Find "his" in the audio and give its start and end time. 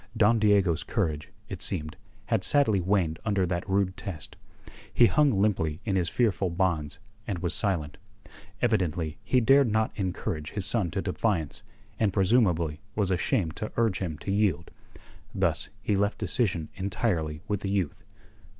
5.95-6.09, 10.53-10.65